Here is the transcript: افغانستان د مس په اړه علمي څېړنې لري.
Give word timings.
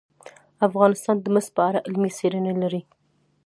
افغانستان 0.67 1.15
د 1.21 1.25
مس 1.33 1.47
په 1.55 1.61
اړه 1.69 1.79
علمي 1.85 2.11
څېړنې 2.17 2.53
لري. 2.61 2.81